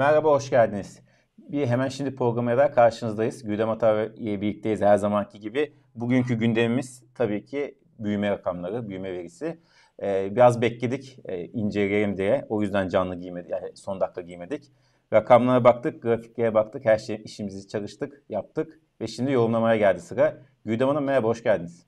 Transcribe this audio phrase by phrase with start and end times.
[0.00, 1.00] Merhaba, hoş geldiniz.
[1.38, 3.42] Bir hemen şimdi programıyla karşınızdayız.
[3.42, 5.74] Güdem Ata ile birlikteyiz her zamanki gibi.
[5.94, 9.60] Bugünkü gündemimiz tabii ki büyüme rakamları, büyüme verisi.
[10.02, 12.46] Ee, biraz bekledik e, inceleyelim diye.
[12.48, 14.72] O yüzden canlı giymedik, yani son dakika giymedik.
[15.12, 18.80] Rakamlara baktık, grafiklere baktık, her şey işimizi çalıştık, yaptık.
[19.00, 20.42] Ve şimdi yorumlamaya geldi sıra.
[20.64, 21.86] Güdem Hanım merhaba, hoş geldiniz.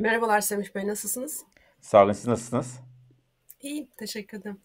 [0.00, 1.44] Merhabalar Semih Bey, nasılsınız?
[1.80, 2.80] Sağ olun, siz nasılsınız?
[3.60, 4.60] İyiyim, teşekkür ederim.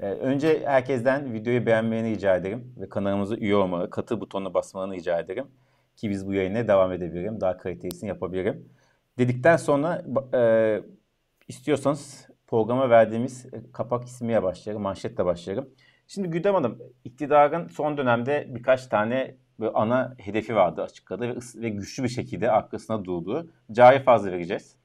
[0.00, 5.18] Ee, önce herkesten videoyu beğenmeni rica ederim ve kanalımıza üye olmalı, katı butonuna basmanı rica
[5.20, 5.46] ederim.
[5.96, 8.68] Ki biz bu yayına devam edebilirim, daha kalitesini yapabilirim.
[9.18, 10.02] Dedikten sonra
[10.34, 10.82] e,
[11.48, 15.68] istiyorsanız programa verdiğimiz kapak ismiyle başlayalım, manşetle başlayalım.
[16.06, 21.68] Şimdi Güdem Hanım, iktidarın son dönemde birkaç tane böyle ana hedefi vardı açıkladı ve, ve
[21.68, 23.50] güçlü bir şekilde arkasına durduğu.
[23.72, 24.76] Cari fazla vereceğiz.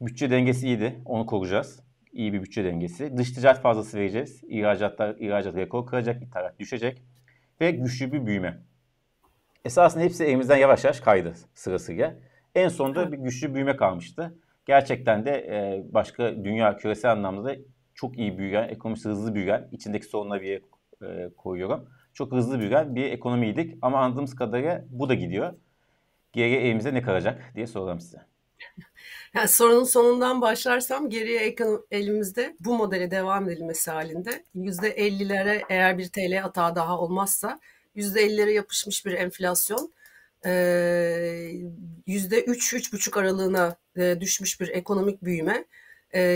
[0.00, 1.84] Bütçe dengesi iyiydi, onu koruyacağız
[2.14, 3.16] iyi bir bütçe dengesi.
[3.16, 4.44] Dış ticaret fazlası vereceğiz.
[4.48, 7.02] İhracatlar, ihracat rekor kıracak, ithalat düşecek.
[7.60, 8.58] Ve güçlü bir büyüme.
[9.64, 12.14] Esasında hepsi elimizden yavaş yavaş kaydı sırasıyla.
[12.54, 14.34] En sonunda bir güçlü büyüme kalmıştı.
[14.66, 17.56] Gerçekten de e, başka dünya küresel anlamda da
[17.94, 20.62] çok iyi büyüyen, ekonomisi hızlı büyüyen, içindeki sorunları bir
[21.02, 21.88] e, koyuyorum.
[22.12, 25.54] Çok hızlı büyüyen bir ekonomiydik ama anladığımız kadarıyla bu da gidiyor.
[26.32, 28.33] Geriye elimizde ne kalacak diye soralım size.
[29.34, 31.56] Yani sorunun sonundan başlarsam geriye
[31.90, 37.60] elimizde bu modele devam edilmesi halinde %50'lere eğer bir TL hata daha olmazsa
[37.96, 39.92] %50'lere yapışmış bir enflasyon
[42.06, 43.76] %3-3,5 aralığına
[44.20, 45.64] düşmüş bir ekonomik büyüme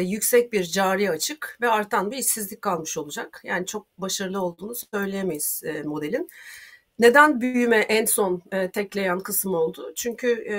[0.05, 3.41] yüksek bir cari açık ve artan bir işsizlik kalmış olacak.
[3.45, 6.29] Yani çok başarılı olduğunu söyleyemeyiz modelin.
[6.99, 9.93] Neden büyüme en son e, tekleyen kısım oldu?
[9.97, 10.57] Çünkü e,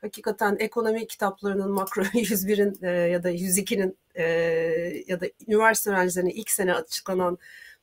[0.00, 4.24] hakikaten ekonomi kitaplarının makro 101'in e, ya da 102'nin e,
[5.06, 7.38] ya da üniversite öğrencilerine ilk sene açıklanan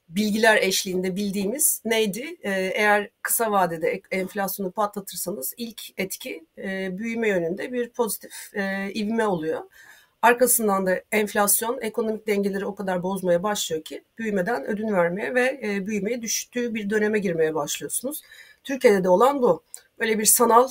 [0.09, 2.37] bilgiler eşliğinde bildiğimiz neydi?
[2.43, 9.27] E, eğer kısa vadede enflasyonu patlatırsanız ilk etki e, büyüme yönünde bir pozitif e, ivme
[9.27, 9.61] oluyor.
[10.27, 15.87] Arkasından da enflasyon ekonomik dengeleri o kadar bozmaya başlıyor ki büyümeden ödün vermeye ve e,
[15.87, 18.21] büyümeye düştüğü bir döneme girmeye başlıyorsunuz.
[18.63, 19.63] Türkiye'de de olan bu.
[19.99, 20.67] Böyle bir sanal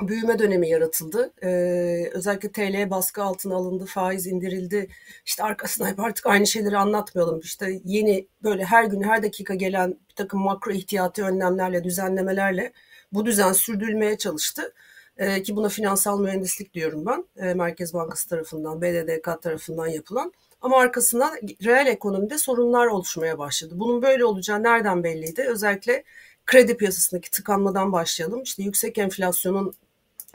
[0.00, 1.32] büyüme dönemi yaratıldı.
[1.42, 4.88] Ee, özellikle TL baskı altına alındı, faiz indirildi.
[5.26, 7.40] İşte arkasında hep artık aynı şeyleri anlatmayalım.
[7.40, 12.72] İşte yeni böyle her gün her dakika gelen bir takım makro ihtiyati önlemlerle, düzenlemelerle
[13.12, 14.74] bu düzen sürdürülmeye çalıştı.
[15.18, 17.24] E, ki buna finansal mühendislik diyorum ben.
[17.36, 20.32] E, Merkez Bankası tarafından, BDDK tarafından yapılan.
[20.60, 23.74] Ama arkasından reel ekonomide sorunlar oluşmaya başladı.
[23.76, 25.42] Bunun böyle olacağı nereden belliydi?
[25.48, 26.04] Özellikle
[26.46, 28.42] kredi piyasasındaki tıkanmadan başlayalım.
[28.42, 29.74] İşte yüksek enflasyonun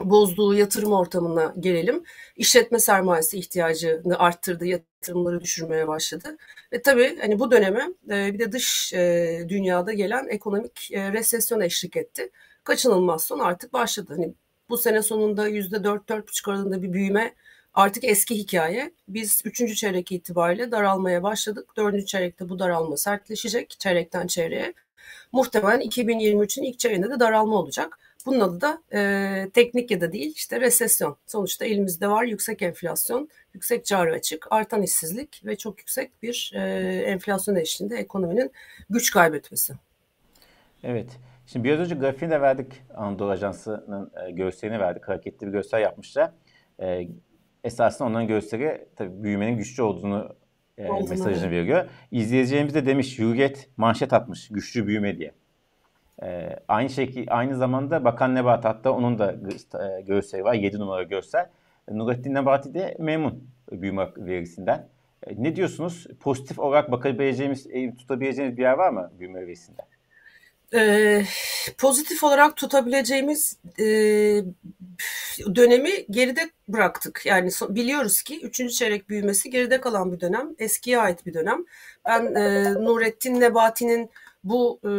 [0.00, 2.04] bozduğu yatırım ortamına gelelim.
[2.36, 6.36] İşletme sermayesi ihtiyacını arttırdı, yatırımları düşürmeye başladı.
[6.72, 11.60] Ve tabii hani bu döneme e, bir de dış e, dünyada gelen ekonomik e, resesyon
[11.60, 12.30] eşlik etti.
[12.64, 14.14] Kaçınılmaz son artık başladı.
[14.16, 14.34] Hani
[14.68, 17.34] bu sene sonunda %4-4,5 aralığında bir büyüme
[17.74, 18.90] artık eski hikaye.
[19.08, 19.76] Biz 3.
[19.76, 21.76] çeyrek itibariyle daralmaya başladık.
[21.76, 22.06] 4.
[22.06, 24.74] çeyrekte bu daralma sertleşecek çeyrekten çeyreğe.
[25.32, 27.98] Muhtemelen 2023'ün ilk çeyreğinde de daralma olacak.
[28.26, 31.16] Bunun adı da e, teknik ya da değil işte resesyon.
[31.26, 36.60] Sonuçta elimizde var yüksek enflasyon, yüksek cari açık, artan işsizlik ve çok yüksek bir e,
[37.06, 38.52] enflasyon eşliğinde ekonominin
[38.90, 39.74] güç kaybetmesi.
[40.84, 41.08] Evet.
[41.46, 42.82] Şimdi biraz önce grafiğini de verdik.
[42.94, 45.08] Anadolu Ajansı'nın e, görselini verdik.
[45.08, 46.30] Hareketli bir görsel yapmışlar.
[46.80, 47.08] E,
[47.64, 50.36] esasında onların gösteri tabii büyümenin güçlü olduğunu
[50.78, 51.84] e, mesajını veriyor.
[52.10, 55.32] İzleyeceğimiz de demiş Hürriyet manşet atmış güçlü büyüme diye.
[56.22, 60.54] E, aynı şekilde aynı zamanda Bakan Nebat hatta onun da e, görseli var.
[60.54, 61.50] 7 numara görsel.
[61.90, 64.88] Nurettin Nebati de memnun büyüme verisinden.
[65.26, 66.06] E, ne diyorsunuz?
[66.20, 67.68] Pozitif olarak bakabileceğimiz,
[67.98, 69.86] tutabileceğimiz bir yer var mı büyüme verisinden?
[70.74, 71.22] E,
[71.78, 73.84] pozitif olarak tutabileceğimiz e,
[75.54, 77.22] dönemi geride bıraktık.
[77.24, 81.64] Yani so, biliyoruz ki üçüncü çeyrek büyümesi geride kalan bir dönem, eskiye ait bir dönem.
[82.06, 84.10] Ben e, Nurettin Nebati'nin
[84.44, 84.90] bu e,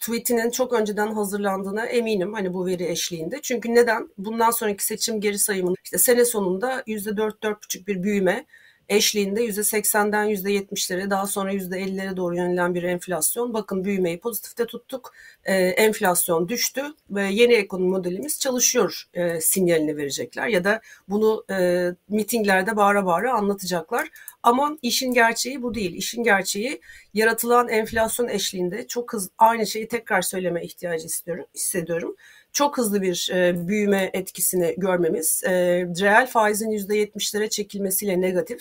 [0.00, 3.38] tweetinin çok önceden hazırlandığına eminim hani bu veri eşliğinde.
[3.42, 4.08] Çünkü neden?
[4.18, 8.46] Bundan sonraki seçim geri sayımının işte sene sonunda %4-4,5 bir büyüme
[8.88, 13.54] eşliğinde %80'den %70'lere daha sonra %50'lere doğru yönelen bir enflasyon.
[13.54, 15.12] Bakın büyümeyi pozitifte tuttuk.
[15.44, 21.86] E, enflasyon düştü ve yeni ekonomi modelimiz çalışıyor e, sinyalini verecekler ya da bunu e,
[22.08, 24.08] mitinglerde bağıra bağıra anlatacaklar.
[24.42, 25.94] Ama işin gerçeği bu değil.
[25.94, 26.80] İşin gerçeği
[27.14, 32.16] yaratılan enflasyon eşliğinde çok hızlı aynı şeyi tekrar söyleme ihtiyacı istiyorum, hissediyorum
[32.56, 35.52] çok hızlı bir e, büyüme etkisini görmemiz, e,
[36.00, 38.60] reel faizin %70'lere çekilmesiyle negatif,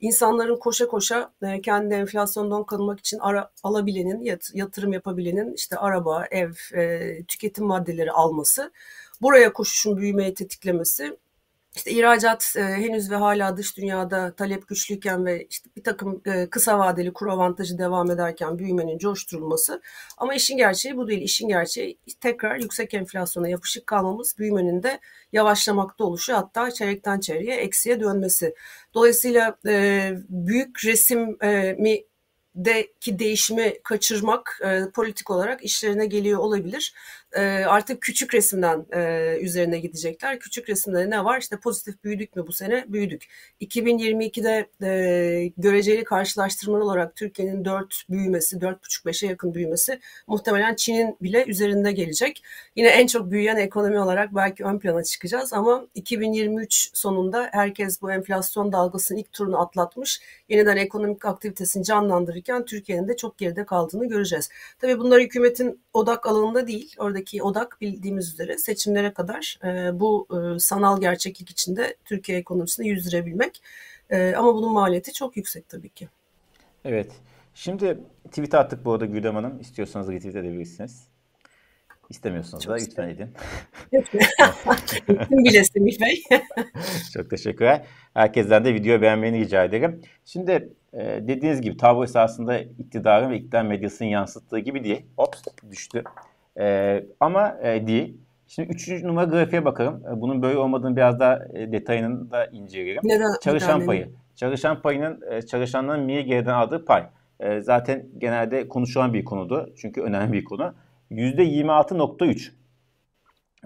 [0.00, 6.26] insanların koşa koşa e, kendi enflasyondan kalmak için ara, alabilenin, yat, yatırım yapabilenin işte araba,
[6.30, 8.72] ev, e, tüketim maddeleri alması,
[9.22, 11.16] buraya koşuşun büyümeyi tetiklemesi
[11.74, 16.46] işte ihracat e, henüz ve hala dış dünyada talep güçlüyken ve işte bir takım e,
[16.50, 19.82] kısa vadeli kur avantajı devam ederken büyümenin coşturulması.
[20.18, 21.22] Ama işin gerçeği bu değil.
[21.22, 25.00] İşin gerçeği tekrar yüksek enflasyona yapışık kalmamız, büyümenin de
[25.32, 28.54] yavaşlamakta oluşu hatta çeyrekten çeyreğe eksiye dönmesi.
[28.94, 32.04] Dolayısıyla e, büyük resmi
[32.54, 36.94] deki değişimi kaçırmak e, politik olarak işlerine geliyor olabilir.
[37.36, 40.38] E, artık küçük resimden e, üzerine gidecekler.
[40.38, 41.40] Küçük resimde ne var?
[41.40, 42.84] İşte pozitif büyüdük mü bu sene?
[42.88, 43.24] Büyüdük.
[43.60, 51.92] 2022'de e, göreceli karşılaştırmalı olarak Türkiye'nin 4 büyümesi, 4,5-5'e yakın büyümesi muhtemelen Çin'in bile üzerinde
[51.92, 52.42] gelecek.
[52.76, 58.12] Yine en çok büyüyen ekonomi olarak belki ön plana çıkacağız ama 2023 sonunda herkes bu
[58.12, 60.20] enflasyon dalgasının ilk turunu atlatmış.
[60.48, 64.48] Yeniden ekonomik aktivitesini canlandırırken Türkiye'nin de çok geride kaldığını göreceğiz.
[64.78, 66.94] Tabii bunlar hükümetin odak alanında değil.
[66.98, 73.62] Oradaki odak bildiğimiz üzere seçimlere kadar e, bu e, sanal gerçeklik içinde Türkiye ekonomisini yüzdürebilmek.
[74.10, 76.08] E, ama bunun maliyeti çok yüksek tabii ki.
[76.84, 77.12] Evet.
[77.54, 79.60] Şimdi tweet attık bu arada Güldem Hanım.
[79.60, 81.08] İstiyorsanız retweet edebilirsiniz.
[82.10, 83.28] İstemiyorsanız da lütfen edin.
[85.30, 86.22] bile Semih Bey.
[87.14, 87.86] Çok teşekkürler.
[88.14, 90.02] Herkesten de video beğenmeni rica ederim.
[90.24, 95.02] Şimdi e, dediğiniz gibi tablo esasında iktidarın ve iktidar medyasının yansıttığı gibi değil.
[95.16, 96.04] Ops düştü.
[96.60, 98.16] E, ama e, değil.
[98.46, 100.02] Şimdi üçüncü numara grafiğe bakalım.
[100.06, 103.02] E, bunun böyle olmadığını biraz daha e, detayını da inceleyelim.
[103.04, 103.30] Neden?
[103.40, 104.10] Çalışan payı.
[104.34, 107.06] Çalışan payının e, çalışanların miye geriden aldığı pay.
[107.40, 109.74] E, zaten genelde konuşulan bir konudu.
[109.76, 110.74] Çünkü önemli bir konu.
[111.10, 112.50] %26.3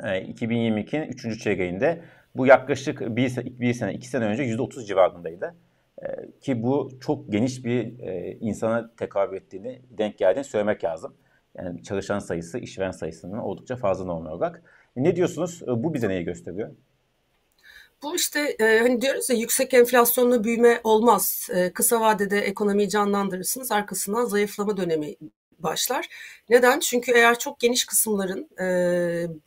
[0.02, 1.42] e, 2022'nin 3.
[1.42, 2.00] çeyreğinde.
[2.36, 5.54] Bu yaklaşık bir, bir sene, iki sene önce %30 civarındaydı.
[6.02, 6.06] E,
[6.40, 7.98] ki bu çok geniş bir
[8.40, 11.14] insana tekabül ettiğini, denk geldiğini söylemek lazım.
[11.58, 14.62] Yani çalışan sayısı, işveren sayısının oldukça fazla normal olarak.
[14.96, 15.62] E, ne diyorsunuz?
[15.62, 16.70] E, bu bize neyi gösteriyor?
[18.02, 21.48] Bu işte e, hani diyoruz ya yüksek enflasyonlu büyüme olmaz.
[21.54, 25.14] E, kısa vadede ekonomiyi canlandırırsınız arkasından zayıflama dönemi
[25.58, 26.08] başlar.
[26.48, 26.80] Neden?
[26.80, 28.66] Çünkü eğer çok geniş kısımların e,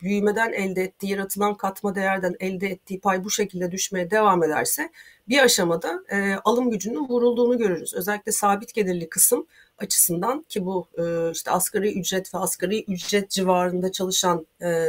[0.00, 4.90] büyümeden elde ettiği, yaratılan katma değerden elde ettiği pay bu şekilde düşmeye devam ederse
[5.28, 7.94] bir aşamada e, alım gücünün vurulduğunu görürüz.
[7.94, 9.46] Özellikle sabit gelirli kısım
[9.78, 14.88] açısından ki bu e, işte asgari ücret ve asgari ücret civarında çalışan e,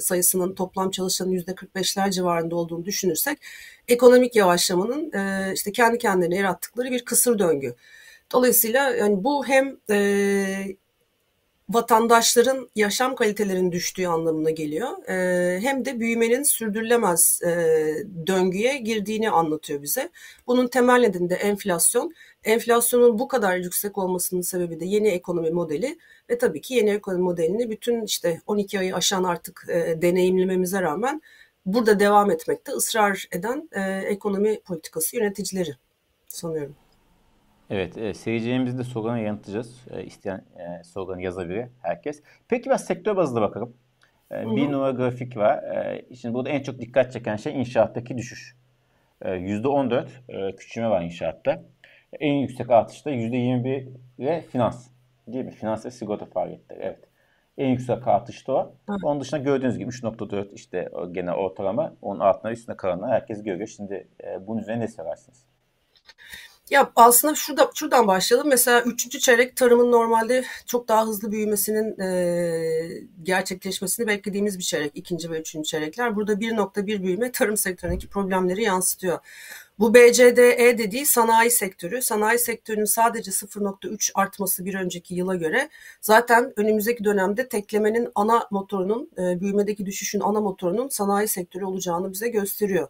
[0.00, 3.38] sayısının toplam çalışanın yüzde 45'ler civarında olduğunu düşünürsek
[3.88, 7.74] ekonomik yavaşlamanın e, işte kendi kendine yarattıkları bir kısır döngü.
[8.34, 10.76] Dolayısıyla yani bu hem e,
[11.68, 15.08] vatandaşların yaşam kalitelerinin düştüğü anlamına geliyor.
[15.08, 17.48] E, hem de büyümenin sürdürülemez e,
[18.26, 20.10] döngüye girdiğini anlatıyor bize.
[20.46, 22.14] Bunun temel nedeni de enflasyon.
[22.44, 25.98] Enflasyonun bu kadar yüksek olmasının sebebi de yeni ekonomi modeli
[26.30, 31.22] ve tabii ki yeni ekonomi modelini bütün işte 12 ayı aşan artık e, deneyimlememize rağmen
[31.66, 35.76] burada devam etmekte ısrar eden e, ekonomi politikası yöneticileri
[36.28, 36.76] sanıyorum.
[37.70, 39.86] Evet, e, seyircilerimizin de sorularını yanıtlayacağız.
[39.90, 42.22] E, isteyen e, sorularını yazabilir herkes.
[42.48, 43.76] Peki biraz sektör bazında bakalım.
[44.32, 45.62] E, bir numara grafik var.
[45.62, 48.56] E, şimdi burada en çok dikkat çeken şey inşaattaki düşüş.
[49.22, 51.62] E, %14 e, küçülme var inşaatta.
[52.20, 54.88] En yüksek artışta %21 ile finans.
[55.28, 55.50] Değil mi?
[55.50, 56.78] Finans ve sigorta faaliyetleri.
[56.82, 57.04] Evet.
[57.58, 58.74] En yüksek artışta o.
[59.02, 61.94] Onun dışında gördüğünüz gibi 3.4 işte gene ortalama.
[62.02, 63.68] Onun altına üstüne kalanlar herkes görüyor.
[63.68, 65.46] Şimdi e, bunun üzerine ne söylersiniz?
[66.70, 68.48] Ya aslında şurada şuradan başlayalım.
[68.48, 74.92] Mesela üçüncü çeyrek tarımın normalde çok daha hızlı büyümesinin e, gerçekleşmesini beklediğimiz bir çeyrek.
[74.94, 76.16] ikinci ve üçüncü çeyrekler.
[76.16, 79.18] Burada 1.1 büyüme tarım sektöründeki problemleri yansıtıyor.
[79.78, 82.02] Bu BCDE dediği sanayi sektörü.
[82.02, 85.68] Sanayi sektörünün sadece 0.3 artması bir önceki yıla göre
[86.00, 92.28] zaten önümüzdeki dönemde teklemenin ana motorunun, e, büyümedeki düşüşün ana motorunun sanayi sektörü olacağını bize
[92.28, 92.88] gösteriyor.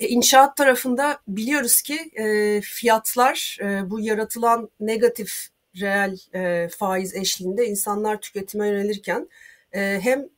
[0.00, 5.48] E, inşaat tarafında biliyoruz ki e, fiyatlar e, bu yaratılan negatif
[5.80, 6.18] reel
[6.68, 9.28] faiz eşliğinde insanlar tüketime yönelirken
[9.72, 10.28] hem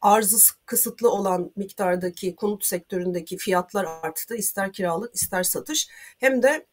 [0.00, 4.36] arzı kısıtlı olan miktardaki konut sektöründeki fiyatlar arttı.
[4.36, 5.88] ister kiralık ister satış
[6.18, 6.66] hem de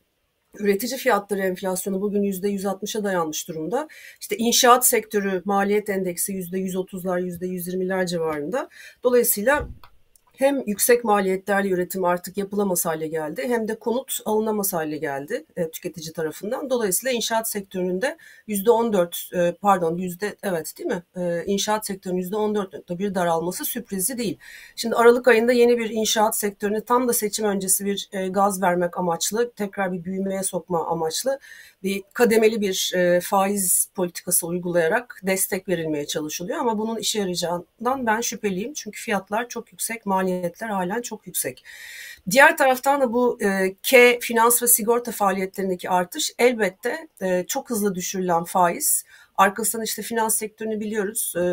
[0.59, 3.87] üretici fiyatları enflasyonu bugün %160'a dayanmış durumda.
[4.21, 8.69] İşte inşaat sektörü maliyet endeksi %130'lar %120'ler civarında.
[9.03, 9.67] Dolayısıyla
[10.37, 15.71] hem yüksek maliyetlerle üretim artık yapılamaz hale geldi hem de konut alınamaz hale geldi e,
[15.71, 16.69] tüketici tarafından.
[16.69, 18.17] Dolayısıyla inşaat sektörünün de
[18.47, 21.03] %14 e, pardon yüzde evet değil mi?
[21.15, 24.37] E, inşaat sektörünün %14.1 daralması sürprizi değil.
[24.75, 28.97] Şimdi Aralık ayında yeni bir inşaat sektörüne tam da seçim öncesi bir e, gaz vermek
[28.97, 31.39] amaçlı, tekrar bir büyümeye sokma amaçlı
[31.87, 36.59] bir kademeli bir e, faiz politikası uygulayarak destek verilmeye çalışılıyor.
[36.59, 38.73] Ama bunun işe yarayacağından ben şüpheliyim.
[38.73, 41.63] Çünkü fiyatlar çok yüksek, maliyetler halen çok yüksek.
[42.29, 47.95] Diğer taraftan da bu e, K finans ve sigorta faaliyetlerindeki artış elbette e, çok hızlı
[47.95, 49.03] düşürülen faiz.
[49.37, 51.33] Arkasından işte finans sektörünü biliyoruz.
[51.37, 51.43] E,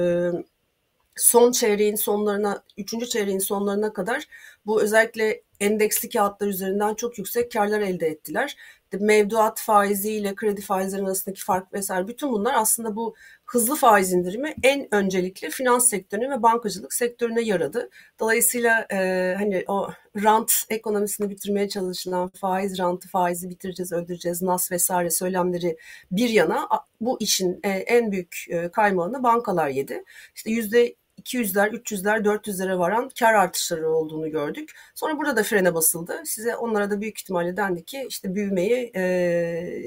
[1.16, 4.24] son çeyreğin sonlarına, üçüncü çeyreğin sonlarına kadar
[4.66, 8.56] bu özellikle endeksli kağıtlar üzerinden çok yüksek karlar elde ettiler
[9.00, 13.14] mevduat faizi ile kredi faizleri arasındaki fark vesaire bütün bunlar aslında bu
[13.46, 17.90] hızlı faiz indirimi en öncelikle finans sektörüne ve bankacılık sektörüne yaradı.
[18.20, 19.90] Dolayısıyla e, hani o
[20.22, 25.76] rant ekonomisini bitirmeye çalışılan faiz rantı faizi bitireceğiz, öldüreceğiz, nas vesaire söylemleri
[26.10, 26.68] bir yana
[27.00, 30.04] bu işin e, en büyük e, kaymağını bankalar yedi.
[30.34, 34.70] İşte yüzde 200'ler, 300'ler, 400'lere varan kar artışları olduğunu gördük.
[34.94, 36.22] Sonra burada da frene basıldı.
[36.24, 39.00] Size onlara da büyük ihtimalle dendi ki işte büyümeyi e,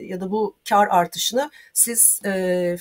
[0.04, 2.78] ya da bu kar artışını siz e,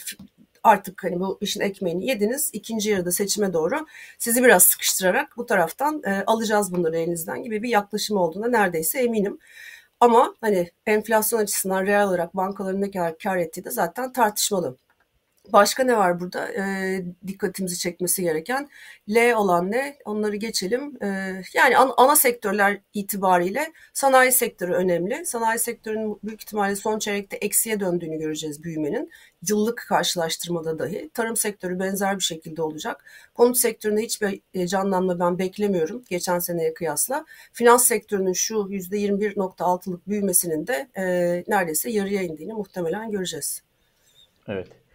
[0.65, 2.51] artık hani bu işin ekmeğini yediniz.
[2.53, 3.87] İkinci yarıda seçime doğru
[4.19, 9.39] sizi biraz sıkıştırarak bu taraftan e, alacağız bunları elinizden gibi bir yaklaşım olduğuna neredeyse eminim.
[10.01, 14.77] Ama hani enflasyon açısından reel olarak bankaların ne kadar kar ettiği de zaten tartışmalı.
[15.53, 18.69] Başka ne var burada e, dikkatimizi çekmesi gereken?
[19.09, 19.97] L olan ne?
[20.05, 21.03] Onları geçelim.
[21.03, 21.07] E,
[21.55, 25.27] yani an, ana sektörler itibariyle sanayi sektörü önemli.
[25.27, 29.11] Sanayi sektörünün büyük ihtimalle son çeyrekte eksiye döndüğünü göreceğiz büyümenin.
[29.49, 31.11] Yıllık karşılaştırmada dahi.
[31.15, 33.05] Tarım sektörü benzer bir şekilde olacak.
[33.35, 37.25] Konut sektöründe hiçbir canlanma ben beklemiyorum geçen seneye kıyasla.
[37.53, 41.05] Finans sektörünün şu %21.6'lık büyümesinin de e,
[41.49, 43.63] neredeyse yarıya indiğini muhtemelen göreceğiz.
[44.49, 44.86] Evet.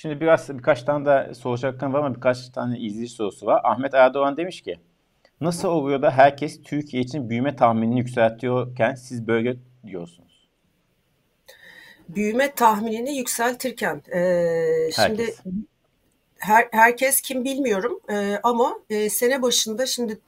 [0.00, 3.60] Şimdi biraz birkaç tane de soracaklarım var ama birkaç tane izleyici sorusu var.
[3.64, 4.80] Ahmet Erdoğan demiş ki
[5.40, 10.48] nasıl oluyor da herkes Türkiye için büyüme tahminini yükseltiyorken siz böyle diyorsunuz?
[12.08, 15.34] Büyüme tahminini yükseltirken e, şimdi
[16.38, 20.18] her, herkes kim bilmiyorum e, ama e, sene başında şimdi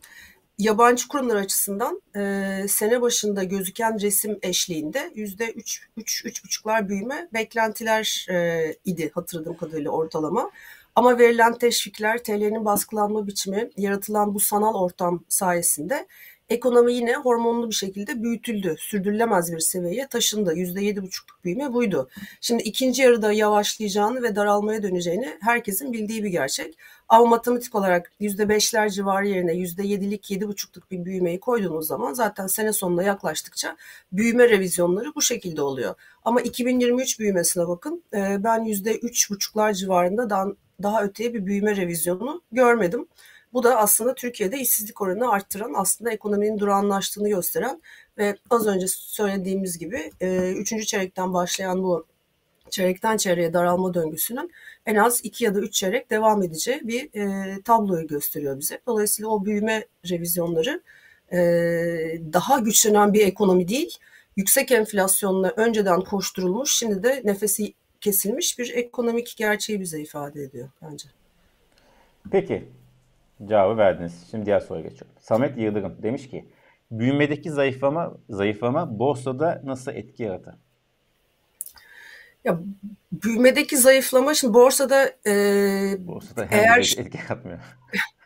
[0.60, 7.28] yabancı kurumlar açısından e, sene başında gözüken resim eşliğinde yüzde üç, üç, üç buçuklar büyüme
[7.32, 10.50] beklentiler e, idi hatırladığım kadarıyla ortalama.
[10.96, 16.06] Ama verilen teşvikler, TL'nin baskılanma biçimi, yaratılan bu sanal ortam sayesinde
[16.50, 18.76] ekonomi yine hormonlu bir şekilde büyütüldü.
[18.78, 20.54] Sürdürülemez bir seviyeye taşındı.
[20.54, 22.08] %7,5'luk büyüme buydu.
[22.40, 26.78] Şimdi ikinci yarıda yavaşlayacağını ve daralmaya döneceğini herkesin bildiği bir gerçek.
[27.08, 33.02] Ama matematik olarak %5'ler civarı yerine %7'lik, %7,5'luk bir büyümeyi koyduğunuz zaman zaten sene sonuna
[33.02, 33.76] yaklaştıkça
[34.12, 35.94] büyüme revizyonları bu şekilde oluyor.
[36.24, 38.02] Ama 2023 büyümesine bakın.
[38.12, 40.30] Ben %3,5'lar civarında
[40.82, 43.06] daha öteye bir büyüme revizyonu görmedim.
[43.52, 47.82] Bu da aslında Türkiye'de işsizlik oranını arttıran, aslında ekonominin durağanlaştığını gösteren
[48.18, 52.06] ve az önce söylediğimiz gibi e, üçüncü çeyrekten başlayan bu
[52.70, 54.50] çeyrekten çeyreğe daralma döngüsünün
[54.86, 58.80] en az iki ya da üç çeyrek devam edeceği bir e, tabloyu gösteriyor bize.
[58.86, 60.82] Dolayısıyla o büyüme revizyonları
[61.32, 61.38] e,
[62.32, 63.98] daha güçlenen bir ekonomi değil,
[64.36, 71.08] yüksek enflasyonla önceden koşturulmuş, şimdi de nefesi kesilmiş bir ekonomik gerçeği bize ifade ediyor bence.
[72.30, 72.68] Peki,
[73.44, 74.26] cevabı verdiniz.
[74.30, 75.16] Şimdi diğer soruya geçiyorum.
[75.20, 76.44] Samet Yıldırım demiş ki
[76.90, 80.54] büyümedeki zayıflama zayıflama borsada nasıl etki yaratır?
[82.44, 82.60] Ya
[83.12, 85.32] büyümedeki zayıflama şimdi borsada e,
[85.98, 87.58] borsada eğer etki yaratmıyor.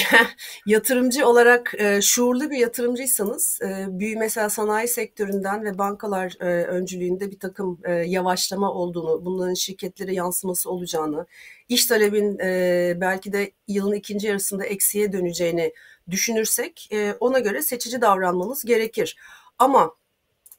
[0.66, 7.30] yatırımcı olarak e, şuurlu bir yatırımcıysanız e, büyü mesela sanayi sektöründen ve bankalar e, öncülüğünde
[7.30, 11.26] bir takım e, yavaşlama olduğunu, bunların şirketlere yansıması olacağını,
[11.68, 15.72] iş talebin e, belki de yılın ikinci yarısında eksiye döneceğini
[16.10, 19.16] düşünürsek e, ona göre seçici davranmanız gerekir.
[19.58, 19.94] Ama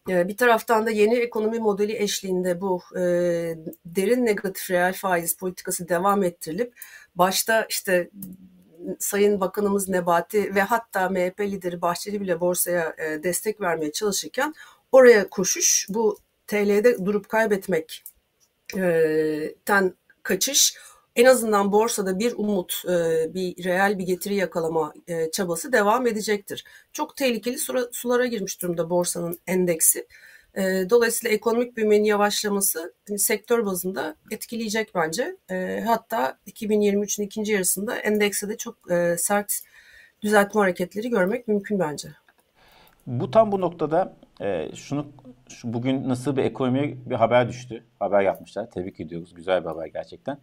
[0.10, 3.02] e, bir taraftan da yeni ekonomi modeli eşliğinde bu e,
[3.86, 6.74] derin negatif reel faiz politikası devam ettirilip
[7.16, 8.10] başta işte
[9.00, 14.54] Sayın Bakanımız Nebati ve hatta MHP lideri Bahçeli bile borsaya e, destek vermeye çalışırken
[14.92, 18.04] oraya koşuş bu TL'de durup kaybetmekten
[20.24, 20.78] kaçış
[21.16, 26.64] en azından borsada bir umut, e, bir reel bir getiri yakalama e, çabası devam edecektir.
[26.94, 27.58] Çok tehlikeli
[27.92, 30.08] sulara girmiş durumda borsanın endeksi.
[30.58, 35.38] E, dolayısıyla ekonomik büyümenin yavaşlaması hani sektör bazında etkileyecek bence.
[35.86, 38.78] Hatta 2023'ün ikinci yarısında endekse de çok
[39.18, 39.62] sert
[40.22, 42.10] düzeltme hareketleri görmek mümkün bence.
[43.08, 45.08] Bu tam bu noktada e, şunu
[45.50, 47.84] şu bugün nasıl bir ekonomiye bir haber düştü.
[48.00, 48.72] Haber yapmışlar.
[48.72, 49.34] Tebrik ediyoruz.
[49.34, 50.38] Güzel bir haber gerçekten.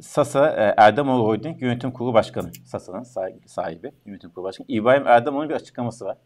[0.00, 2.50] Sasa e, Holding Yönetim Kurulu Başkanı.
[2.64, 3.02] Sasa'nın
[3.46, 4.66] sahibi yönetim kurulu başkanı.
[4.68, 6.18] İbrahim Erdemoğlu'nun bir açıklaması var.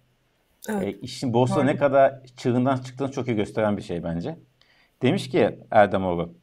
[0.68, 0.82] Evet.
[0.82, 4.38] E, işin borsada ne kadar çığırından çıktığını çok iyi gösteren bir şey bence.
[5.02, 6.34] Demiş ki Erdemoğlu,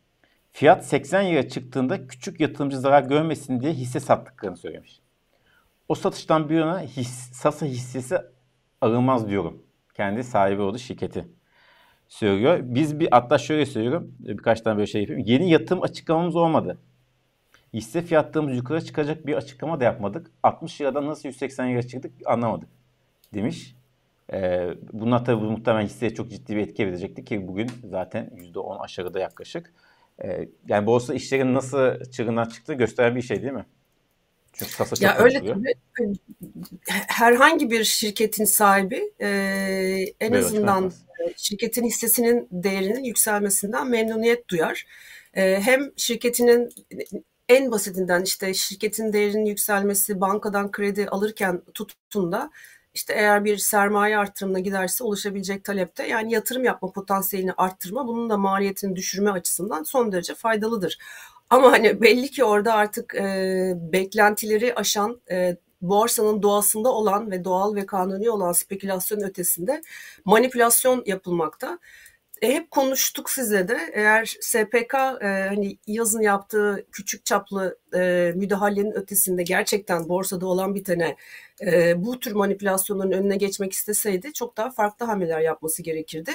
[0.52, 5.00] fiyat 80 lira çıktığında küçük yatırımcı zarar görmesin diye hisse sattıklarını söylemiş.
[5.90, 8.18] O satıştan bir yana his, Sasa hissesi
[8.82, 9.64] alınmaz diyorum.
[9.94, 11.28] Kendi sahibi olduğu şirketi
[12.08, 12.60] söylüyor.
[12.64, 14.16] Biz bir hatta şöyle söylüyorum.
[14.20, 15.24] Birkaç tane böyle şey yapayım.
[15.26, 16.78] Yeni yatırım açıklamamız olmadı.
[17.74, 20.32] Hisse fiyatlarımız yukarı çıkacak bir açıklama da yapmadık.
[20.44, 22.70] 60 liradan nasıl 180 lira çıktık anlamadık
[23.34, 23.76] demiş.
[24.34, 29.20] Ee, bunlar tabii muhtemelen hisseye çok ciddi bir etki edecekti ki bugün zaten %10 aşağıda
[29.20, 29.74] yaklaşık.
[30.24, 33.66] Ee, yani borsa işlerin nasıl çığırından çıktığı gösteren bir şey değil mi?
[34.54, 35.56] Çünkü kasa çok ya öyle.
[36.90, 39.28] Herhangi bir şirketin sahibi e,
[40.20, 40.92] en evet, azından
[41.38, 44.86] şirketin hissesinin değerinin yükselmesinden memnuniyet duyar.
[45.34, 46.70] E, hem şirketinin
[47.50, 52.52] en basitinden işte şirketin değerinin yükselmesi bankadan kredi alırken tutun da
[52.94, 58.38] işte eğer bir sermaye artırımına giderse oluşabilecek talepte yani yatırım yapma potansiyelini arttırma bunun da
[58.38, 60.98] maliyetini düşürme açısından son derece faydalıdır.
[61.50, 67.76] Ama hani belli ki orada artık e, beklentileri aşan e, borsanın doğasında olan ve doğal
[67.76, 69.82] ve kanuni olan spekülasyon ötesinde
[70.26, 71.80] manipülasyon yapılmakta.
[72.44, 78.92] E, hep konuştuk size de eğer SPK e, hani yazın yaptığı küçük çaplı e, müdahalenin
[78.92, 81.16] ötesinde gerçekten borsada olan bitene
[81.62, 86.32] e, bu tür manipülasyonların önüne geçmek isteseydi çok daha farklı hamleler yapması gerekirdi.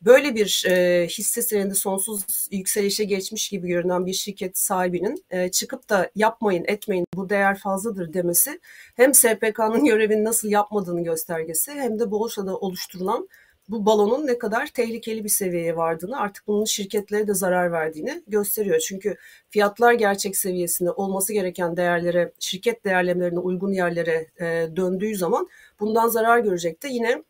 [0.00, 5.88] Böyle bir e, hisse senedi sonsuz yükselişe geçmiş gibi görünen bir şirket sahibinin e, çıkıp
[5.88, 8.60] da yapmayın etmeyin bu değer fazladır demesi
[8.96, 13.28] hem SPK'nın görevini nasıl yapmadığını göstergesi hem de borsada oluşturulan
[13.68, 18.78] bu balonun ne kadar tehlikeli bir seviyeye vardığını artık bunun şirketlere de zarar verdiğini gösteriyor.
[18.78, 19.16] Çünkü
[19.50, 25.48] fiyatlar gerçek seviyesinde olması gereken değerlere, şirket değerlemelerine uygun yerlere e, döndüğü zaman
[25.80, 27.22] bundan zarar görecek de yine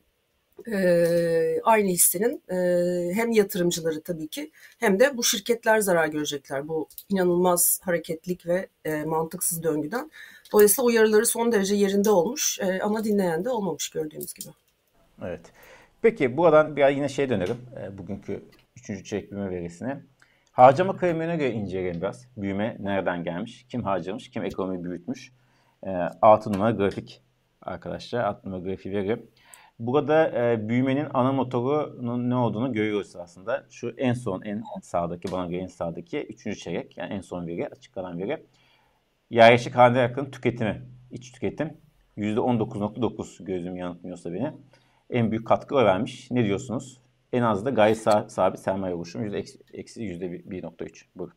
[0.73, 2.57] e, aynı hissenin e,
[3.15, 9.05] hem yatırımcıları tabii ki hem de bu şirketler zarar görecekler bu inanılmaz hareketlik ve e,
[9.05, 10.11] mantıksız döngüden.
[10.53, 14.49] Dolayısıyla uyarıları son derece yerinde olmuş e, ama dinleyen de olmamış gördüğümüz gibi.
[15.23, 15.41] Evet.
[16.03, 17.57] Peki buradan biraz yine şey dönerim.
[17.83, 18.45] E, bugünkü
[18.77, 19.05] 3.
[19.05, 20.03] çeyrek büyüme verisine.
[20.53, 22.29] Harcama kalemlerine göre inceleyelim biraz.
[22.37, 23.67] Büyüme nereden gelmiş?
[23.69, 24.31] Kim harcamış?
[24.31, 25.33] Kim ekonomiyi büyütmüş?
[25.87, 25.91] E,
[26.23, 27.23] 6 numara grafik
[27.63, 28.25] arkadaşlar.
[28.25, 29.23] 6 numara grafiği veri.
[29.79, 33.67] Burada e, büyümenin ana motorunun ne olduğunu görüyoruz aslında.
[33.71, 36.59] Şu en son en sağdaki bana göre en sağdaki 3.
[36.59, 38.47] çeyrek yani en son veri açıklanan veri.
[39.31, 41.77] Yerleşik hanede yakın tüketimi, iç tüketim
[42.17, 44.53] %19.9 gözüm yanıltmıyorsa beni
[45.13, 46.31] en büyük katkı vermiş.
[46.31, 47.01] Ne diyorsunuz?
[47.33, 47.99] En az da gayet
[48.29, 51.05] sabit sermaye oluşumu yüzde eksi yüzde 1.3.
[51.17, 51.37] Buyurun.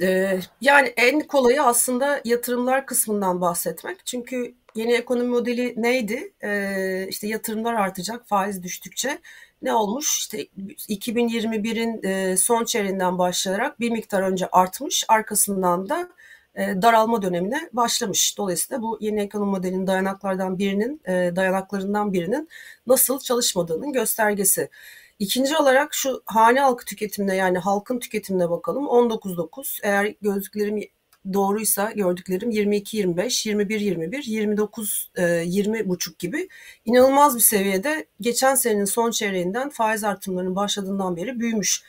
[0.00, 4.06] Ee, yani en kolayı aslında yatırımlar kısmından bahsetmek.
[4.06, 6.32] Çünkü yeni ekonomi modeli neydi?
[6.42, 9.18] Ee, işte yatırımlar artacak faiz düştükçe.
[9.62, 10.18] Ne olmuş?
[10.18, 10.46] İşte
[10.88, 15.04] 2021'in e, son çeyreğinden başlayarak bir miktar önce artmış.
[15.08, 16.08] Arkasından da
[16.56, 18.38] daralma dönemine başlamış.
[18.38, 22.48] Dolayısıyla bu yeni ekonomi modelinin dayanaklardan birinin, e, dayanaklarından birinin
[22.86, 24.68] nasıl çalışmadığının göstergesi.
[25.18, 28.84] İkinci olarak şu hane halkı tüketimine yani halkın tüketimine bakalım.
[28.84, 30.80] 19.9 eğer gözlüklerim
[31.32, 35.10] doğruysa gördüklerim 22 25, 21 21, 29
[35.44, 36.48] 20 buçuk gibi
[36.84, 41.82] inanılmaz bir seviyede geçen senenin son çeyreğinden faiz artımlarının başladığından beri büyümüş.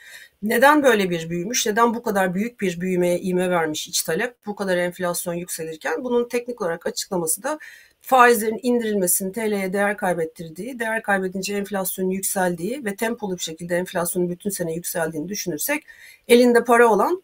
[0.43, 1.65] Neden böyle bir büyümüş?
[1.65, 4.36] Neden bu kadar büyük bir büyümeye ivme vermiş iç talep?
[4.45, 7.60] Bu kadar enflasyon yükselirken bunun teknik olarak açıklaması da
[8.01, 14.49] faizlerin indirilmesinin TL'ye değer kaybettirdiği, değer kaybedince enflasyonun yükseldiği ve tempolu bir şekilde enflasyonun bütün
[14.49, 15.84] sene yükseldiğini düşünürsek
[16.27, 17.23] elinde para olan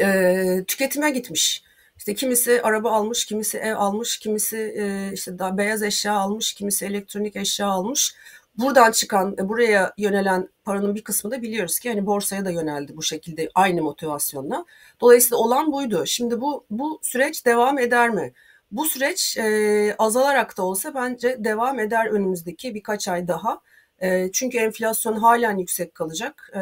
[0.00, 1.62] e, tüketime gitmiş.
[1.98, 6.86] İşte kimisi araba almış, kimisi ev almış, kimisi e, işte daha beyaz eşya almış, kimisi
[6.86, 8.14] elektronik eşya almış
[8.60, 12.96] buradan çıkan, e, buraya yönelen paranın bir kısmı da biliyoruz ki hani borsaya da yöneldi
[12.96, 14.64] bu şekilde aynı motivasyonla.
[15.00, 16.02] Dolayısıyla olan buydu.
[16.06, 18.32] Şimdi bu bu süreç devam eder mi?
[18.72, 23.60] Bu süreç e, azalarak da olsa bence devam eder önümüzdeki birkaç ay daha.
[24.00, 26.50] E, çünkü enflasyon halen yüksek kalacak.
[26.54, 26.60] E,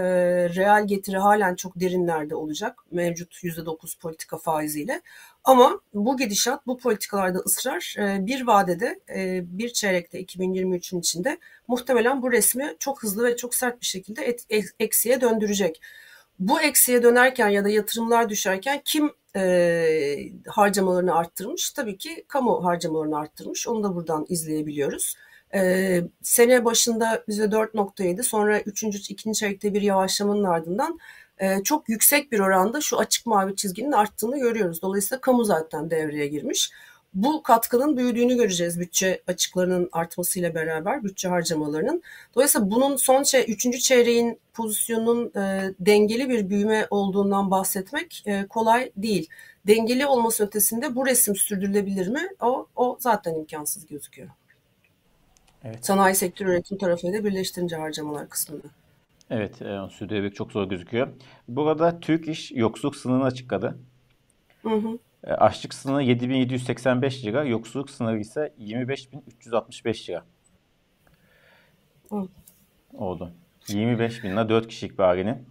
[0.55, 5.03] reel getiri halen çok derinlerde olacak mevcut %9 politika faiziyle.
[5.45, 12.23] Ama bu gidişat, bu politikalarda ısrar e, bir vadede, e, bir çeyrekte 2023'ün içinde muhtemelen
[12.23, 14.45] bu resmi çok hızlı ve çok sert bir şekilde et,
[14.81, 15.81] eksiye döndürecek.
[16.39, 21.71] bu eksiye dönerken ya da yatırımlar düşerken kim e, harcamalarını arttırmış?
[21.71, 23.69] Tabii ki kamu harcamalarını arttırmış.
[23.69, 25.17] Onu da buradan izleyebiliyoruz.
[25.55, 28.83] E, sene başında %4.7 sonra 3.
[29.11, 29.33] 2.
[29.33, 30.99] çeyrekte bir yavaşlamanın ardından
[31.39, 34.83] e, çok yüksek bir oranda şu açık mavi çizginin arttığını görüyoruz.
[34.83, 36.71] Dolayısıyla kamu zaten devreye girmiş.
[37.15, 42.03] Bu katkının büyüdüğünü göreceğiz bütçe açıklarının artmasıyla beraber bütçe harcamalarının.
[42.35, 48.93] Dolayısıyla bunun son şey, üçüncü çeyreğin pozisyonunun e, dengeli bir büyüme olduğundan bahsetmek e, kolay
[48.97, 49.29] değil.
[49.67, 52.29] Dengeli olması ötesinde bu resim sürdürülebilir mi?
[52.41, 54.29] O, o zaten imkansız gözüküyor.
[55.65, 55.87] Evet.
[55.87, 58.69] Sanayi sektör üretim tarafıyla birleştirince harcamalar kısmında.
[59.31, 61.09] Evet, e, sürdürülebilirlik çok zor gözüküyor.
[61.49, 63.79] Burada Türk İş yoksulluk sınırını açıkladı.
[64.63, 64.99] Hı hı.
[65.25, 70.25] E, açlık sınırı 7785 lira, yoksulluk sınırı ise 25365 lira.
[72.09, 72.29] Hı.
[72.95, 73.33] Oldu.
[73.69, 75.47] 25 bin lira 4 kişilik bir ailenin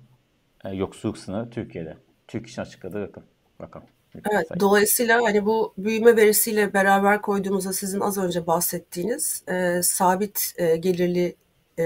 [0.66, 1.98] e, yoksulluk sınırı Türkiye'de.
[2.28, 3.24] Türk İş'in açıkladığı rakam.
[3.60, 3.88] Bakalım.
[4.32, 10.78] Evet, dolayısıyla hani bu büyüme verisiyle beraber koyduğumuzda sizin az önce bahsettiğiniz e, sabit e,
[10.78, 11.36] gelirli
[11.78, 11.86] e,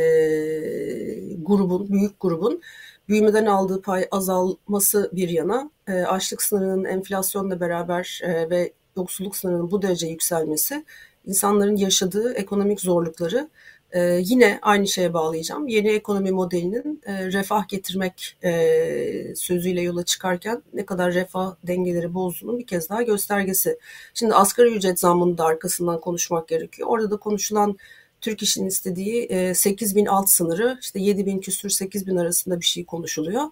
[1.38, 2.62] grubun, büyük grubun
[3.10, 9.72] büyümeden aldığı pay azalması bir yana, e, açlık sınırının enflasyonla beraber e, ve yoksulluk sınırının
[9.72, 10.86] bu derece yükselmesi,
[11.26, 13.50] insanların yaşadığı ekonomik zorlukları
[13.92, 15.68] e, yine aynı şeye bağlayacağım.
[15.68, 22.60] Yeni ekonomi modelinin e, refah getirmek e, sözüyle yola çıkarken ne kadar refah dengeleri bozduğunun
[22.60, 23.80] bir kez daha göstergesi.
[24.14, 26.88] Şimdi asgari ücret zammının da arkasından konuşmak gerekiyor.
[26.92, 27.78] Orada da konuşulan
[28.22, 32.60] Türk İş'in istediği e, 8 bin alt sınırı işte 7 bin küsür 8 bin arasında
[32.60, 33.44] bir şey konuşuluyor.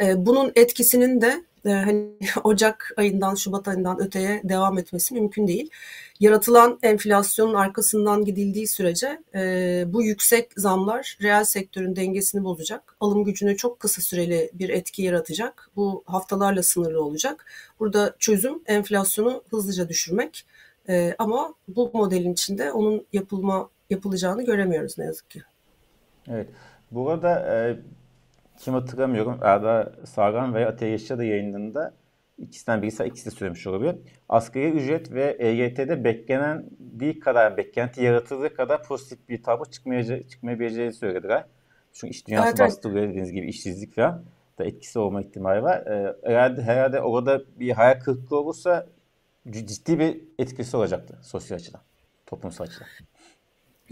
[0.00, 2.08] E, bunun etkisinin de e, hani
[2.44, 5.70] Ocak ayından Şubat ayından öteye devam etmesi mümkün değil.
[6.20, 12.96] Yaratılan enflasyonun arkasından gidildiği sürece e, bu yüksek zamlar reel sektörün dengesini bozacak.
[13.00, 15.70] Alım gücüne çok kısa süreli bir etki yaratacak.
[15.76, 17.46] Bu haftalarla sınırlı olacak.
[17.80, 20.46] Burada çözüm enflasyonu hızlıca düşürmek.
[20.88, 25.42] E, ama bu modelin içinde onun yapılma yapılacağını göremiyoruz ne yazık ki.
[26.28, 26.48] Evet.
[26.90, 27.76] Bu arada e,
[28.62, 31.94] kim hatırlamıyorum Erda Saran ve Atiye Yaşar da yayınında
[32.38, 33.96] ikisinden birisi ikisi de söylemiş olabilir.
[34.28, 40.92] Asgari ücret ve EYT'de beklenen değil kadar, beklenti yaratıldığı kadar pozitif bir tablo çıkmayacağı, çıkmayabileceğini
[40.92, 41.44] söylediler.
[41.92, 44.24] Çünkü iş dünyası evet, bastırıyor dediğiniz gibi işsizlik falan
[44.58, 45.86] da etkisi olma ihtimali var.
[45.86, 48.86] Ee, herhalde, herhalde orada bir hayal kırıklığı olursa
[49.50, 51.80] ciddi bir etkisi olacaktı sosyal açıdan,
[52.26, 52.86] toplumsal açıdan.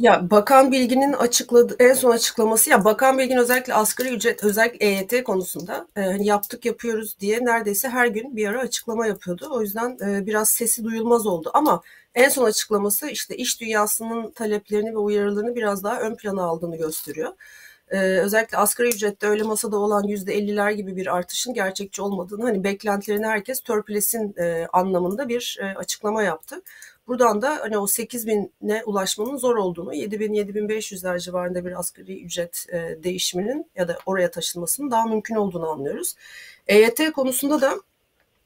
[0.01, 5.25] Ya Bakan Bilgin'in açıkladığı en son açıklaması ya Bakan Bilgin özellikle asgari ücret özellikle EYT
[5.25, 9.49] konusunda e, hani yaptık yapıyoruz diye neredeyse her gün bir ara açıklama yapıyordu.
[9.51, 11.83] O yüzden e, biraz sesi duyulmaz oldu ama
[12.15, 17.33] en son açıklaması işte iş dünyasının taleplerini ve uyarılarını biraz daha ön plana aldığını gösteriyor.
[17.91, 22.65] Ee, özellikle asgari ücrette öyle masada olan yüzde 50'ler gibi bir artışın gerçekçi olmadığını hani
[22.65, 26.63] beklentilerini herkes törpülesin e, anlamında bir e, açıklama yaptı.
[27.11, 32.25] Buradan da hani o 8 bine ulaşmanın zor olduğunu, 7 bin 7500'ler civarında bir asgari
[32.25, 36.15] ücret e, değişiminin ya da oraya taşınmasının daha mümkün olduğunu anlıyoruz.
[36.67, 37.75] EYT konusunda da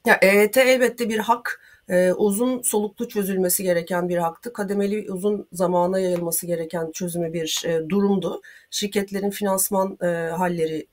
[0.05, 4.53] ya EYT elbette bir hak, e, uzun soluklu çözülmesi gereken bir haktı.
[4.53, 8.41] Kademeli uzun zamana yayılması gereken çözümü bir e, durumdu.
[8.69, 9.97] Şirketlerin finansman
[10.37, 10.87] halleri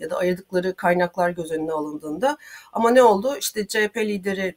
[0.00, 2.38] ya da ayırdıkları kaynaklar göz önüne alındığında.
[2.72, 3.36] Ama ne oldu?
[3.40, 4.54] İşte CHP lideri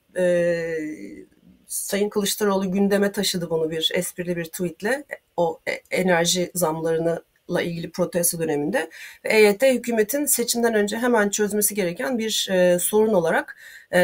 [1.71, 5.03] Sayın Kılıçdaroğlu gündeme taşıdı bunu bir esprili bir tweetle
[5.37, 8.89] o e, enerji zamlarını la ilgili protesto döneminde
[9.25, 13.55] ve EYT hükümetin seçimden önce hemen çözmesi gereken bir e, sorun olarak
[13.91, 13.99] e,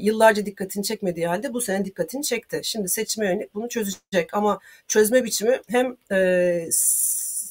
[0.00, 2.60] yıllarca dikkatini çekmediği halde bu sene dikkatini çekti.
[2.64, 6.68] Şimdi seçime yönelik bunu çözecek ama çözme biçimi hem e,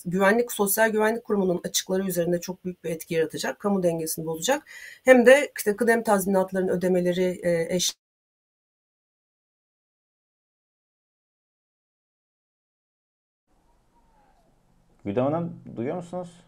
[0.05, 4.63] güvenlik sosyal güvenlik kurumunun açıkları üzerinde çok büyük bir etki yaratacak, kamu dengesini bozacak.
[5.05, 7.95] Hem de işte kıdem tazminatlarının ödemeleri e, eş
[15.09, 16.43] Güdem Hanım duyuyor musunuz?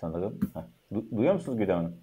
[0.00, 0.40] Sanırım.
[0.54, 0.60] Heh.
[0.92, 1.96] Du- duyuyor musunuz Güdem Hanım?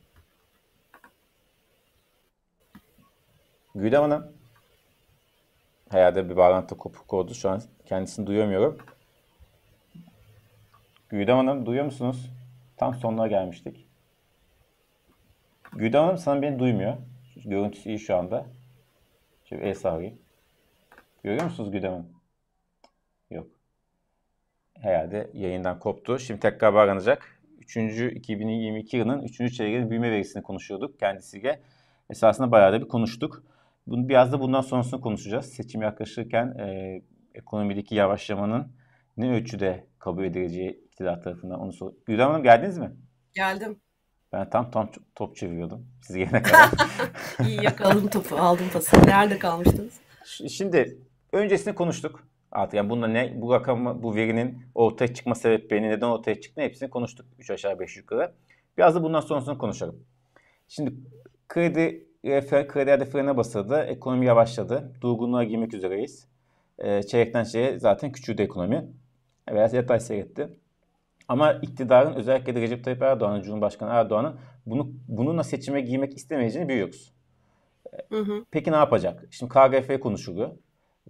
[3.76, 4.34] Güdem Hanım.
[5.90, 7.34] Herhalde bir bağlantı kopuk oldu.
[7.34, 8.78] Şu an kendisini duyamıyorum.
[11.10, 12.32] Güdem Hanım duyuyor musunuz?
[12.78, 13.88] Tam sonuna gelmiştik.
[15.74, 16.98] Güdem Hanım sanırım beni duymuyor.
[17.46, 18.46] Görüntüsü iyi şu anda.
[19.46, 20.20] Şöyle el sağlayayım.
[21.24, 22.17] Görüyor musunuz Güdem Hanım?
[24.82, 26.20] Herhalde yayından koptu.
[26.20, 27.40] Şimdi tekrar bağlanacak.
[27.60, 27.78] 3.
[27.78, 29.54] 2022 yılının 3.
[29.58, 31.60] çeyreğinin büyüme verisini konuşuyorduk kendisiyle.
[32.10, 33.44] Esasında bayağı da bir konuştuk.
[33.88, 35.46] Bunu, biraz da bundan sonrasını konuşacağız.
[35.46, 37.02] Seçim yaklaşırken e,
[37.34, 38.72] ekonomideki yavaşlamanın
[39.18, 41.92] ne ölçüde kabul edileceği iktidar tarafından onu sor.
[42.06, 42.92] Gülden Hanım geldiniz mi?
[43.34, 43.80] Geldim.
[44.34, 46.70] Ben tam tam top çeviriyordum siz gelene kadar.
[47.48, 49.08] İyi yakaladım topu, aldım pası.
[49.08, 50.00] Nerede kalmıştınız?
[50.50, 50.98] Şimdi
[51.32, 52.28] öncesini konuştuk.
[52.52, 56.90] Artık yani bunda ne bu rakam bu verinin ortaya çıkma sebeplerini neden ortaya çıktı hepsini
[56.90, 58.32] konuştuk 3 aşağı 5 yukarı.
[58.78, 59.96] Biraz da bundan sonrasını konuşalım.
[60.68, 60.94] Şimdi
[61.48, 63.80] kredi kredilerde frene basıldı.
[63.80, 64.94] Ekonomi yavaşladı.
[65.02, 66.28] Durgunluğa girmek üzereyiz.
[66.80, 68.88] E, çeyrekten çeyreğe zaten küçüldü ekonomi.
[69.52, 70.50] Biraz yatay seyretti.
[71.28, 77.14] Ama iktidarın özellikle de Recep Tayyip Erdoğan'ın, Cumhurbaşkanı Erdoğan'ın bunu bununla seçime girmek istemeyeceğini biliyoruz.
[78.10, 78.46] Hı hı.
[78.52, 79.26] Peki ne yapacak?
[79.32, 80.52] Şimdi KGF konuşuluyor.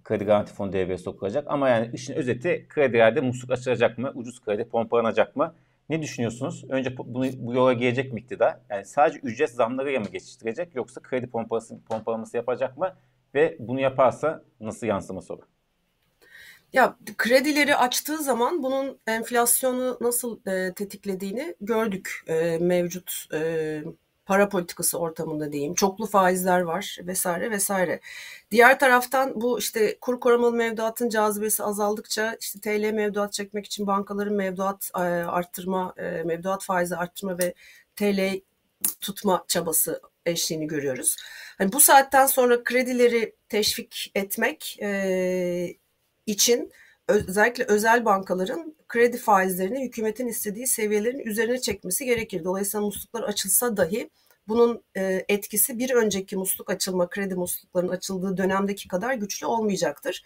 [0.04, 1.44] Kredi Garanti Fonu devreye sokulacak.
[1.48, 4.12] Ama yani işin özeti kredilerde musluk açılacak mı?
[4.14, 5.54] Ucuz kredi pompalanacak mı?
[5.88, 6.64] Ne düşünüyorsunuz?
[6.68, 8.58] Önce bunu, bu yola gelecek mi iktidar?
[8.70, 12.94] Yani sadece ücret zamlarıyla mı geçiştirecek yoksa kredi pompası, pompalaması yapacak mı?
[13.34, 15.44] Ve bunu yaparsa nasıl yansıması olur?
[16.72, 23.82] Ya kredileri açtığı zaman bunun enflasyonu nasıl e, tetiklediğini gördük e, mevcut e,
[24.28, 25.74] para politikası ortamında diyeyim.
[25.74, 28.00] Çoklu faizler var vesaire vesaire.
[28.50, 34.34] Diğer taraftan bu işte kur korumalı mevduatın cazibesi azaldıkça işte TL mevduat çekmek için bankaların
[34.34, 37.54] mevduat e, arttırma, e, mevduat faizi arttırma ve
[37.96, 38.40] TL
[39.00, 41.16] tutma çabası eşliğini görüyoruz.
[41.58, 45.76] Hani bu saatten sonra kredileri teşvik etmek e,
[46.26, 46.72] için
[47.08, 52.44] özellikle özel bankaların kredi faizlerini hükümetin istediği seviyelerin üzerine çekmesi gerekir.
[52.44, 54.10] Dolayısıyla musluklar açılsa dahi
[54.48, 60.24] bunun e, etkisi bir önceki musluk açılma, kredi musluklarının açıldığı dönemdeki kadar güçlü olmayacaktır.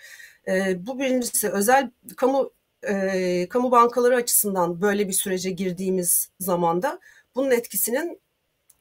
[0.49, 2.51] E, bu birincisi özel kamu
[2.83, 7.01] e, kamu bankaları açısından böyle bir sürece girdiğimiz zamanda
[7.35, 8.21] bunun etkisinin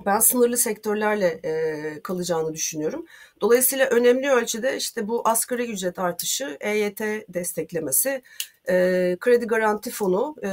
[0.06, 3.06] ben sınırlı sektörlerle e, kalacağını düşünüyorum.
[3.42, 8.22] Dolayısıyla önemli ölçüde işte bu asgari ücret artışı, EYT desteklemesi,
[8.69, 10.50] e, kredi garanti fonu, e,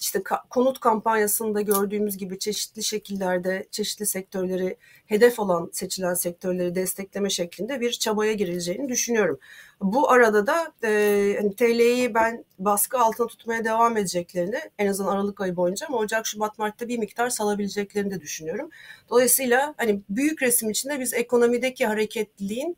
[0.00, 7.30] işte ka- konut kampanyasında gördüğümüz gibi çeşitli şekillerde çeşitli sektörleri hedef olan seçilen sektörleri destekleme
[7.30, 9.38] şeklinde bir çabaya girileceğini düşünüyorum.
[9.80, 15.40] Bu arada da e, hani TL'yi ben baskı altına tutmaya devam edeceklerini en azından Aralık
[15.40, 18.70] ayı boyunca ama Ocak, Şubat, Mart'ta bir miktar salabileceklerini de düşünüyorum.
[19.10, 22.76] Dolayısıyla hani büyük resim içinde biz ekonomideki hareketliliğin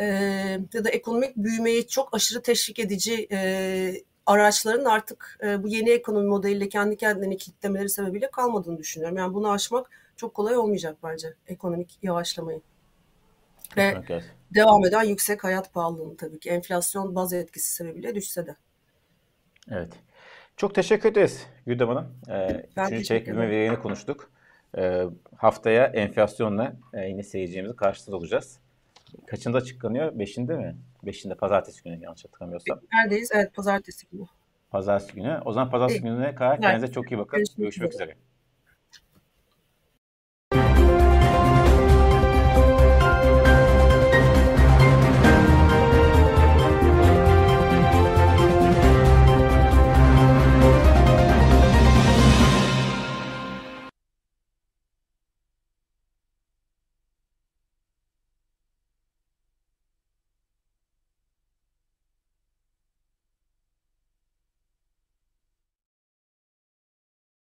[0.00, 0.04] e,
[0.74, 6.28] ya da ekonomik büyümeyi çok aşırı teşvik edici e, araçların artık e, bu yeni ekonomi
[6.28, 9.16] modeliyle kendi kendilerini kilitlemeleri sebebiyle kalmadığını düşünüyorum.
[9.18, 12.60] Yani bunu aşmak çok kolay olmayacak bence ekonomik yavaşlamayı.
[13.76, 13.94] Ve
[14.54, 18.56] devam eden yüksek hayat pahalılığını tabii ki enflasyon baz etkisi sebebiyle düşse de.
[19.70, 19.92] Evet.
[20.56, 22.14] Çok teşekkür ederiz Güldem Hanım.
[22.28, 24.30] Ee, üçüncü çeyrek büyüme verilerini konuştuk.
[24.78, 25.04] Ee,
[25.36, 28.60] haftaya enflasyonla e, yine seyircimizi karşısında olacağız.
[29.26, 30.18] Kaçında açıklanıyor?
[30.18, 30.76] Beşinde mi?
[31.02, 32.80] Beşinde pazartesi günü yanlış hatırlamıyorsam.
[32.92, 33.30] Neredeyiz?
[33.34, 34.24] Evet pazartesi günü.
[34.70, 35.40] Pazartesi günü.
[35.44, 37.36] O zaman pazartesi gününe kadar kendinize çok iyi bakın.
[37.36, 38.16] Görüşmek, Görüşmek üzere.